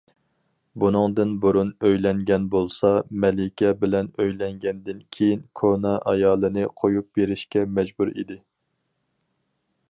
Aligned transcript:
بۇنىڭدىن 0.83 1.33
بۇرۇن 1.43 1.67
ئۆيلەنگەن 1.89 2.47
بولسا، 2.55 2.91
مەلىكە 3.25 3.73
بىلەن 3.83 4.09
ئۆيلەنگەندىن 4.23 5.05
كېيىن، 5.19 5.45
كونا 5.61 5.93
ئايالىنى 6.13 6.65
قويۇپ 6.81 7.11
بېرىشكە 7.21 7.65
مەجبۇر 7.77 8.15
ئىدى. 8.17 8.41